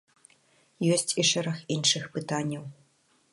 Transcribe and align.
Ёсць 0.95 1.13
і 1.23 1.25
шэраг 1.33 1.61
іншых 1.77 2.09
пытанняў. 2.17 2.65